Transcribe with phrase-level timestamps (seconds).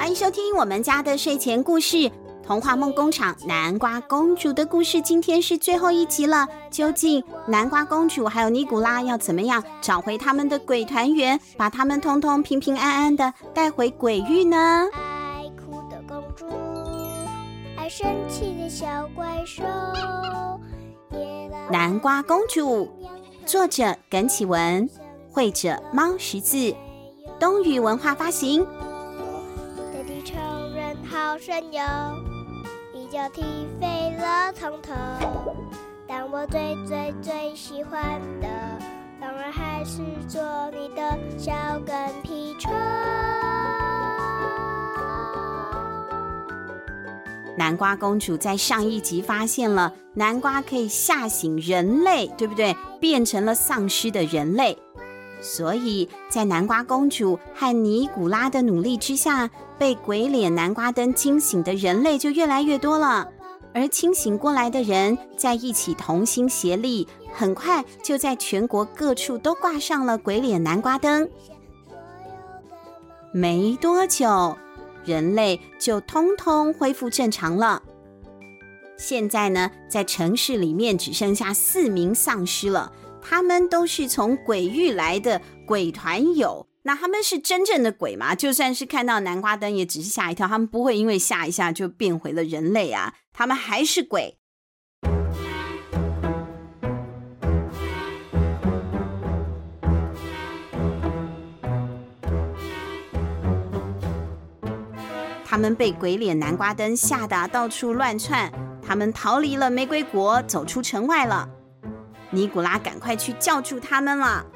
[0.00, 1.96] 欢迎收听我们家的睡前故事
[2.42, 4.98] 《童话梦工厂》南瓜公主的故事。
[4.98, 14.88] 今天是最后一集了，究竟南瓜公主还有尼古拉要怎么样找回他们的鬼团圆，把他们通通平平安安的带回鬼域呢？
[14.94, 16.46] 爱哭的公主，
[17.76, 19.62] 爱生气的小怪兽。
[21.70, 22.88] 南瓜公主，
[23.44, 24.88] 作者耿启文，
[25.30, 26.74] 绘者猫十字，
[27.38, 28.66] 东雨文化发行。
[31.42, 31.80] 神游，
[32.92, 33.40] 一脚踢
[33.80, 34.92] 飞了从头。
[36.06, 38.46] 但我最最最喜欢的，
[39.18, 41.50] 当然还是做你的小
[41.86, 42.70] 跟屁虫。
[47.56, 52.76] 南瓜公主在上一集发现了南瓜可以吓醒人类，对不对？
[53.00, 54.76] 变成了丧尸的人类。
[55.40, 63.28] 所以在南瓜公主和尼古拉的努力之下，被鬼脸南瓜灯惊醒的人类就越来越多了。
[63.72, 71.28] 而清醒过来的人在一起同心协力，很快就在全国各处都挂上了鬼脸南瓜灯。
[73.32, 74.58] 没多久，
[75.04, 77.80] 人类就通通恢复正常了。
[78.96, 82.92] 现在呢，在城市里面只剩下四名丧尸了。
[83.22, 88.34] 他们都是从鬼域来的鬼团友，那他们是真正的鬼吗？
[88.34, 94.36] 就算是看到南瓜灯，也只是吓一跳，他们不会因为吓一下就变回了人类啊，他们还是鬼。
[105.44, 111.48] 他们被鬼脸南瓜灯吓得到处乱窜，他们逃离了玫瑰国，走出城外了。
[112.30, 114.46] 尼古拉，赶快去叫住他们了！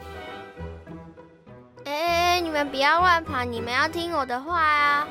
[1.84, 5.06] 哎，你们不要乱跑，你们要听我的话啊！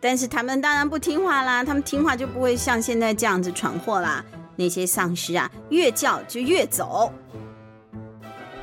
[0.00, 4.24] 但是他们当然不听话啦，他们听话就不会像现在这样子闯祸啦。
[4.56, 7.12] 那些丧尸啊，越叫就越走。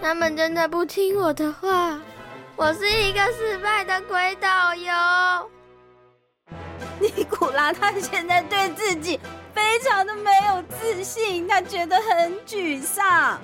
[0.02, 2.00] 他们真的不听我的话，
[2.56, 4.92] 我是一个失败的鬼导游。
[7.00, 9.20] 尼古拉，他现在对自己。
[9.58, 13.42] 非常的没有自信，她觉得很沮丧。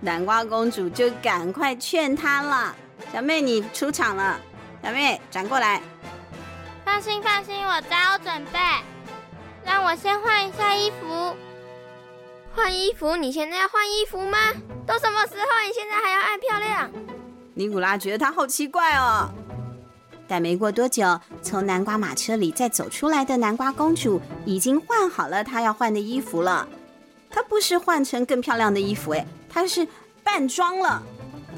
[0.00, 2.76] 南瓜公主就赶快劝她了
[3.12, 4.38] ：“小妹，你出场了。
[4.84, 5.82] 小妹，转过来。
[6.84, 8.58] 放心，放心，我早有准备。
[9.64, 11.34] 让我先换一下衣服。
[12.54, 13.16] 换衣服？
[13.16, 14.38] 你现在要换衣服吗？
[14.86, 15.66] 都什么时候？
[15.66, 16.88] 你现在还要爱漂亮？”
[17.54, 19.28] 尼古拉觉得她好奇怪哦。
[20.28, 26.68] 但没过多久，从南瓜马车里再走出来的南瓜公主已经换好了她要换的衣服了。
[27.30, 29.88] 她不是换成更漂亮的衣服，哎，她是
[30.22, 31.02] 扮装了。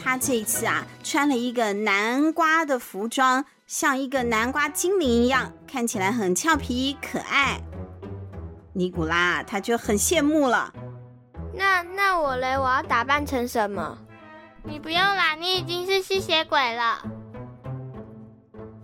[0.03, 7.61] 她这一次啊，穿了一个南瓜的服装，像一个南瓜精灵一样，看起来很俏皮可爱。
[8.73, 10.73] 尼古拉他就很羡慕了。
[11.53, 13.99] 那那我嘞，我要打扮成什么？
[14.63, 17.03] 你不用啦，你已经是吸血鬼了。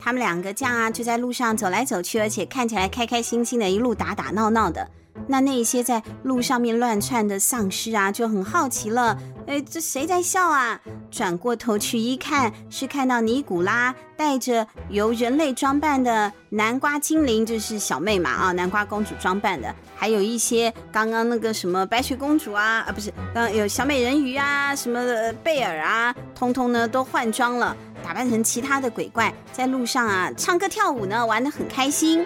[0.07, 4.89] 他们两个这样啊，就在路上走来走去，而且看起来开开心心的，一路打打闹闹的。
[5.27, 9.19] 那那些在路上面乱窜的丧尸啊，就很好奇了。
[9.49, 10.81] 哎，这谁在笑啊？
[11.11, 25.01] 转过头去一看，是看到尼古拉带着由人类装扮的南瓜精灵，就是小妹嘛啊，南瓜公主装扮的，还有一些刚刚那个什么白雪公主啊啊，不是，刚刚有小美人鱼啊，什么
[25.43, 32.25] 贝尔啊，通通呢都换装了，打扮成其他的鬼怪，在路上啊唱歌跳舞呢，玩得很开心。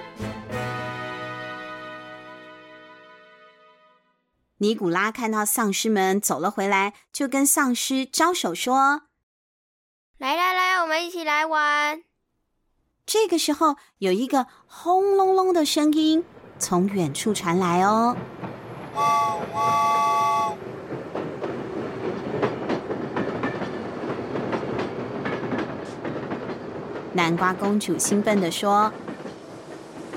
[4.58, 9.04] 尼古拉看到丧尸们走了回来，就跟丧尸招手说
[10.20, 12.02] ：“来来来，我们一起来玩。”
[13.06, 16.22] 这个时候，有一个轰隆隆的声音
[16.58, 18.14] 从远处传来哦。
[27.20, 28.90] 南瓜公主兴奋地说：“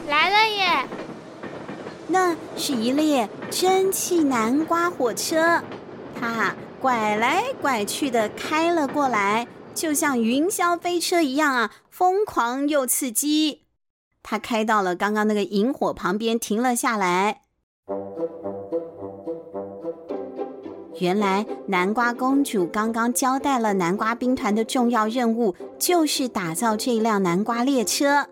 [0.07, 0.87] 来了耶！”
[2.07, 5.61] 那是一列蒸汽南瓜火车，
[6.17, 9.45] 它拐来拐去的开了过来，
[9.75, 13.63] 就像云霄飞车一样啊，疯狂又刺激。
[14.23, 17.41] 它开到了刚刚那个萤火旁边，停了下来。
[21.03, 28.25] 原来南瓜公主刚刚交代了南瓜兵团的重要任务，就是打造这辆南瓜列车。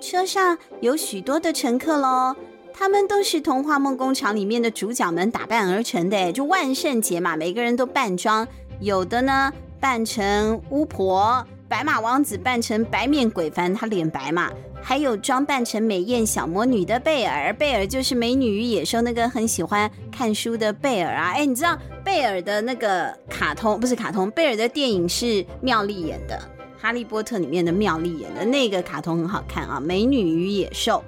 [0.00, 2.36] 车上有许多的乘客喽。
[2.72, 8.46] 他们都是童话梦工厂里面的主角们打扮而成的，就万圣节嘛，每个人都扮装，
[8.78, 11.44] 有的呢扮成巫婆，
[11.74, 14.48] 白马王子扮成白面鬼，反正他脸白嘛。
[14.80, 21.32] 还有装扮成美艳小魔女的贝尔，贝尔就是《美女与野兽》那个很喜欢看书的贝尔啊。
[21.34, 26.40] 哎，你知道贝尔的那个卡通不是卡通，贝尔的电影是妙丽演的，
[26.80, 31.02] 《哈利波特》里面的妙丽演的那个卡通很好看啊，《美女与野兽》。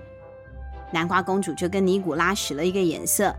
[0.92, 3.32] 南瓜公主就跟尼古拉使了一个眼色，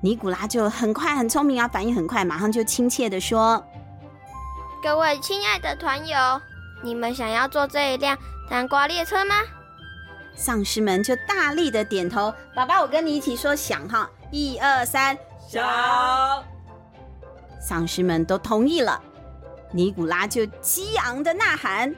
[0.00, 3.60] 尼古拉就很快很聪明啊，反应很快，马上就亲切地说
[4.80, 6.16] ：“各位亲爱的团友，
[6.82, 8.16] 你们想要坐这一辆
[8.50, 9.34] 南瓜列车吗？”
[10.34, 15.64] 丧尸们就大力的点头，爸爸，我跟你一起说想哈，一二三，想。
[17.60, 19.02] 丧尸们都同意了，
[19.72, 21.92] 尼古拉就激昂的呐喊：“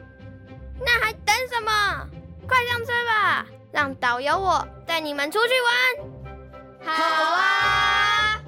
[0.81, 2.07] 那还等什么？
[2.49, 6.11] 快上车吧，让导游我带你们出去玩。”
[6.97, 8.41] 好啊！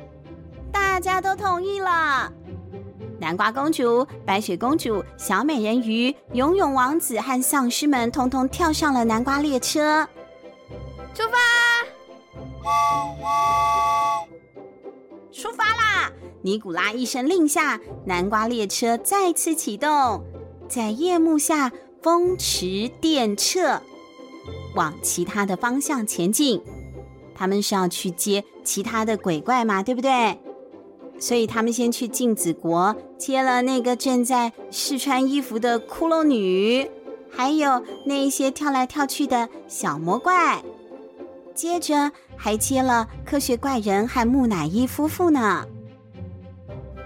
[0.72, 2.32] 大家都同意了。
[3.22, 10.04] 南瓜公主、白雪公主、小美人鱼、游泳王子和丧尸们通通跳上了南瓜列车，
[11.14, 11.38] 出发！
[15.30, 16.10] 出发啦！
[16.42, 20.24] 尼古拉一声令下，南瓜列车再次启动，
[20.68, 21.70] 在夜幕下
[22.02, 23.78] 风驰电掣，
[24.74, 26.60] 往其他的方向前进。
[27.36, 29.80] 他们是要去接其他的鬼怪嘛？
[29.80, 30.40] 对不对？
[31.22, 36.90] 所以他们先去镜子国接了那个正在试穿衣服的骷髅女，
[37.30, 40.60] 还有那些跳来跳去的小魔怪，
[41.54, 45.64] 接着还接了科学怪人和木乃伊夫妇呢。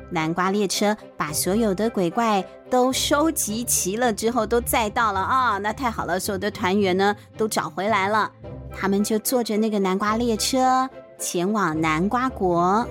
[0.08, 8.32] 南瓜列车把所有的鬼怪都收集齐了之后，都载到了啊，那太好了，所有的团员呢都找回来了，
[8.74, 10.88] 他们就坐着那个南瓜列车
[11.18, 12.88] 前往南瓜国。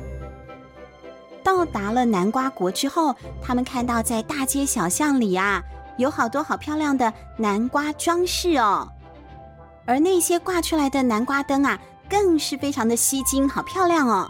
[1.45, 5.61] 到达了南瓜国之后，他们看到在大街小巷里啊，
[5.95, 8.89] 有好多好漂亮的南瓜装饰哦。
[9.85, 14.27] 而那些挂出来的南瓜灯啊，更是非常的吸睛，好漂亮哦。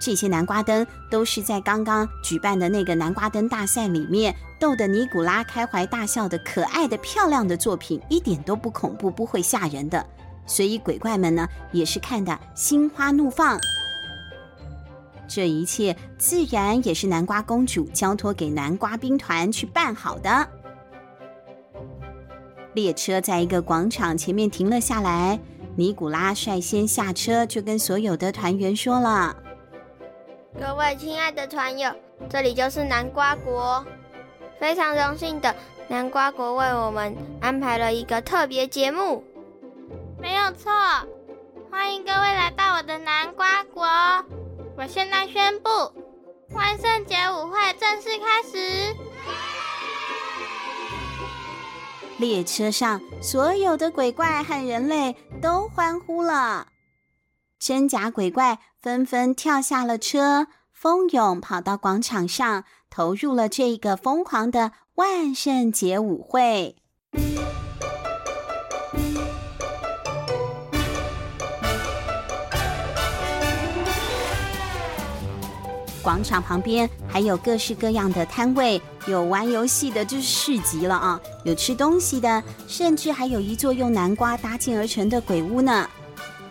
[0.00, 10.06] 这些南瓜灯都是在刚刚举办的那个南瓜灯大赛里面逗得尼古拉开怀大笑的可爱的漂亮的作品，一点都不恐怖，不会吓人的。
[10.46, 13.58] 所以鬼怪们呢，也是看得心花怒放。
[15.28, 20.48] 这一切自然也是南瓜公主交托给南瓜兵团去办好的。
[22.74, 25.38] 列车在一个广场前面停了下来，
[25.76, 29.36] 尼古拉率先下车，就跟所有的团员说了
[30.58, 31.90] ：“各位亲爱的团友，
[32.28, 33.84] 这里就是南瓜国，
[34.60, 35.54] 非常荣幸的，
[35.88, 39.24] 南瓜国为我们安排了一个特别节目。
[40.20, 40.70] 没有错，
[41.70, 43.84] 欢迎各位来到我的南瓜国。”
[44.78, 45.68] 我现在宣布，
[46.54, 48.94] 万圣节舞会正式开始。
[52.16, 56.68] 列车上所有的鬼怪和人类都欢呼了，
[57.58, 66.76] 真假鬼怪纷纷跳下了车，蜂拥跑到广场上，投入了这个疯狂的万圣节舞会。
[76.02, 81.20] 广场旁边还有各式各样的摊位，有玩游戏的，就是市集了啊！
[81.44, 85.88] 有吃东西的，甚至还有一座用南瓜搭建而成的鬼屋呢。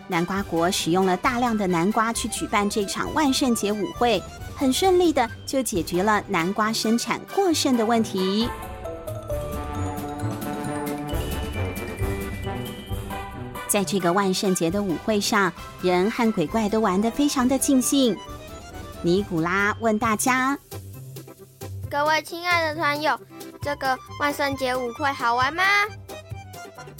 [0.06, 4.22] 南瓜国使用了大量的南瓜去举办这场万圣节舞会，
[4.56, 8.48] 很顺利的就解决了南瓜生产过剩的问题。
[13.66, 15.52] 在这个万圣节的舞会上，
[15.82, 18.16] 人和鬼怪都玩得非常的尽兴。
[19.02, 20.58] 尼古拉问大家
[21.88, 23.18] ：“各位亲爱的团友，
[23.62, 25.62] 这个万圣节舞会好玩吗？”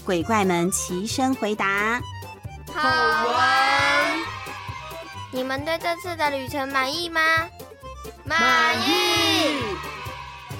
[0.06, 2.00] 鬼怪们齐声回答
[2.72, 4.18] ：“好玩！”
[5.32, 7.20] 你们对这次的旅程满意吗？
[8.24, 9.62] 满意。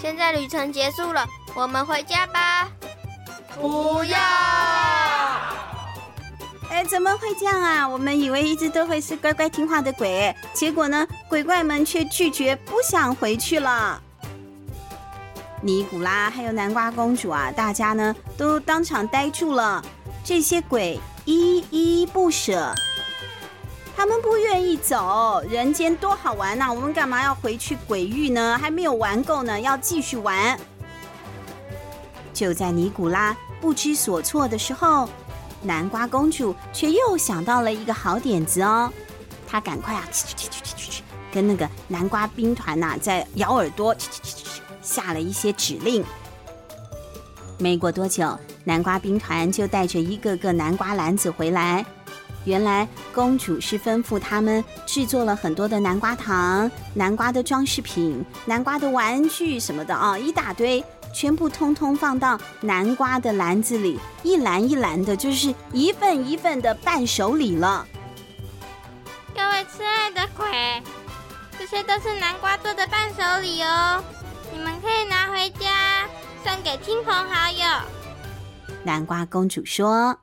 [0.03, 2.69] 现在旅程结束了，我们回家吧。
[3.55, 4.19] 不要。
[6.71, 7.89] 哎，怎么会这样啊？
[7.89, 14.01] 我们以为一直都会是乖乖听话的鬼，结果呢，鬼怪们却拒绝，不想回去了。
[15.63, 19.83] 尼古拉还有南瓜公主啊，大家呢都当场呆住了。
[20.23, 22.73] 这些鬼依依不舍，
[23.97, 25.43] 他们不愿意走。
[25.49, 28.59] 人间多好玩呐，我们干嘛要回去鬼域呢？
[28.61, 30.61] 还没有玩够呢，要继续玩。
[32.35, 35.09] 就在尼古拉不知所措的时候。
[35.63, 38.93] 南瓜公主却又想到了一个好点子哦，
[39.47, 46.05] 她赶快啊，去去去去去去跟那个南瓜兵团呐、在咬耳朵，去去去去去下了一些指令。
[47.59, 51.85] 没过多久，南瓜兵团就带着一个个南瓜篮子回来。
[52.45, 67.87] 原来公主是吩咐他们制作了很多的南瓜糖、南瓜的装饰品、南瓜的玩具什么的啊、一大堆，全部通通放到南瓜的篮子里，一篮一篮的，就是一份一份的伴手礼了。
[69.35, 70.83] 各位亲爱的鬼，
[71.59, 74.03] 这些都是南瓜做的伴手礼哦，
[74.53, 76.09] 你们可以拿回家
[76.45, 77.59] 送给亲朋好友。
[78.85, 80.21] 南瓜公主说。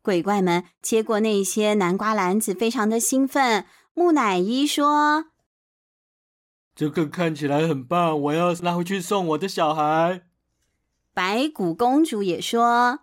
[0.00, 3.66] 鬼怪们接过那些南瓜篮子，非常的兴奋。
[3.92, 5.26] 木乃伊说
[6.78, 10.22] ：“这个看起来很棒，我要拿回去送我的小孩。”
[11.12, 13.00] 白骨公主也说：“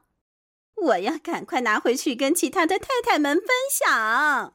[0.88, 4.53] 我要赶快拿回去跟其他的太太们分享。”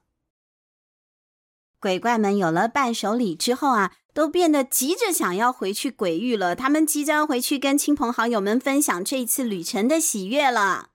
[1.78, 6.56] 鬼怪们有了伴手礼之后啊，都变得急着想要回去鬼域了。
[6.56, 10.92] 他们急着要回去跟亲朋好友们分享这次旅程的喜悦了。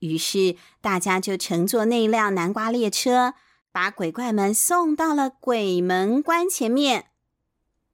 [0.00, 3.34] 于是大家就乘坐那辆南瓜列车，
[3.70, 7.10] 把鬼怪们送到了鬼门关前面。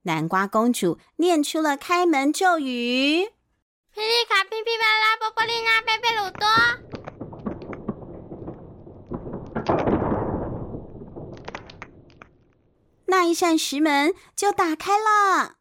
[0.08, 3.24] 南瓜公主念出了开门咒语
[3.94, 6.48] ：“霹雳卡皮皮巴拉，波波丽娜贝贝鲁多。”
[13.04, 15.56] 那一扇石门就打开了。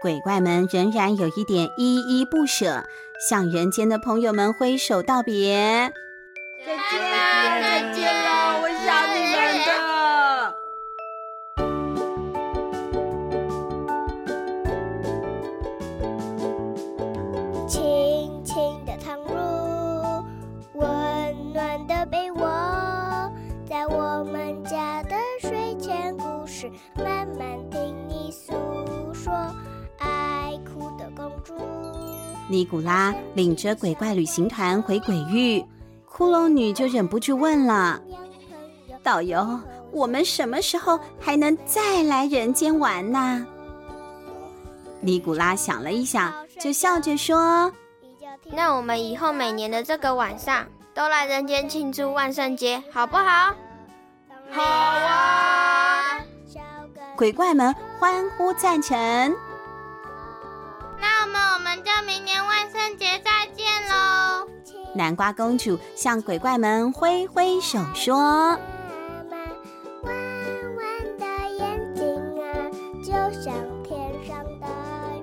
[0.00, 2.84] 鬼怪们仍然有一点依依不舍，
[3.28, 5.92] 向人间的朋友们挥手道别。
[6.64, 7.05] 再见
[32.48, 35.60] 尼古拉领着鬼怪旅行团回鬼域，
[36.08, 38.00] 骷髅女就忍不住问了
[39.02, 39.58] ：“导游，
[39.90, 43.44] 我们什么时候还能再来人间玩呢？”
[45.02, 47.72] 尼古拉想了一想，就笑着说
[48.52, 53.52] ：“那我们以后每年的这个晚上都来人间庆祝万圣节，好不好
[54.50, 56.20] ？”“好啊！”
[57.16, 59.34] 鬼怪们欢呼赞成。
[61.26, 64.46] 那么我们就明年万圣节再见喽！
[64.94, 68.16] 南瓜公主向鬼怪们挥挥手说
[70.04, 70.14] ：“弯
[70.76, 70.86] 弯
[71.18, 71.26] 的
[71.58, 72.04] 眼睛
[72.40, 72.70] 啊，
[73.02, 73.52] 就像
[73.82, 74.68] 天上的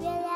[0.02, 0.28] 月亮。”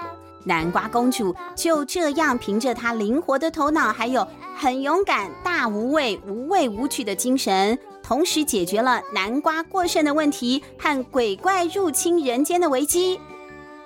[0.46, 13.20] 南瓜公主就这样凭着她灵活的头脑，还有很勇敢、大无畏、无畏无惧的精神，同时解决了南瓜过剩的问题和鬼怪入侵人间的危机，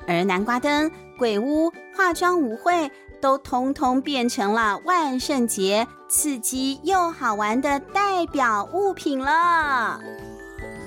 [0.08, 0.92] 而南瓜灯。
[1.22, 10.02] 鬼屋、化妆舞会都通通变成了万圣节刺激又好玩的代表物品了。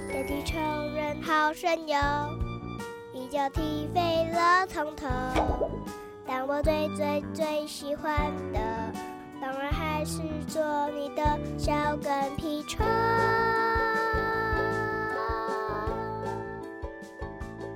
[0.08, 0.58] 这地球
[0.92, 1.96] 人好神勇，
[3.12, 5.06] 一脚踢飞了从头。
[6.26, 8.18] 但我最最最喜欢
[8.52, 8.58] 的，
[9.40, 10.60] 当然还是做
[10.90, 11.22] 你的
[11.56, 11.72] 小
[12.02, 12.84] 跟屁虫。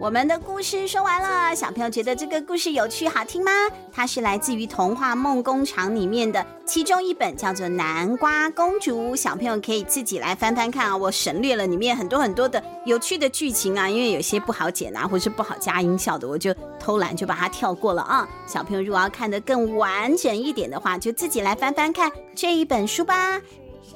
[0.01, 3.51] 我们的故事说完了，小朋友觉得这个故事有趣好听吗？
[3.93, 9.11] 它是来自于童话梦工厂里面的其中一本，叫做《南瓜公主》。
[9.17, 18.29] 小朋友可以自己来翻翻看啊，我省略了里面很多很多的有趣的剧情啊，因为有些不好剪啊，或是不好加音效的，我就偷懒就把它跳过了啊。
[18.47, 23.41] 小朋友如果要看得更完整一点的话，就自己来翻翻看这一本书吧。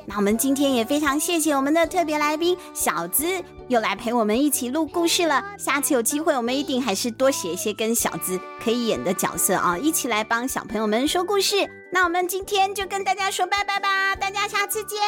[0.07, 5.45] 那我们今天也非常谢谢我们的特别来宾小资，又来陪我们一起录故事了。
[5.59, 11.69] 下次有机会，我们一定还是多写一些跟小资可以演的角色啊，一起来帮小朋友们说故事。
[11.91, 14.99] 那我们今天就跟大家说拜拜吧，大家下次见，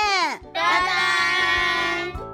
[0.52, 2.33] 拜拜。